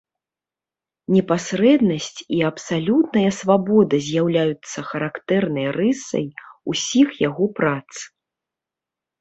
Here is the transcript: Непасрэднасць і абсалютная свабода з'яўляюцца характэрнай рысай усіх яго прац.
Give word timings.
Непасрэднасць 1.15 2.19
і 2.37 2.39
абсалютная 2.51 3.27
свабода 3.41 3.95
з'яўляюцца 4.07 4.77
характэрнай 4.89 5.67
рысай 5.79 6.25
усіх 6.75 7.09
яго 7.29 7.45
прац. 7.61 7.91